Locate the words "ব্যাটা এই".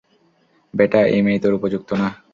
0.73-1.21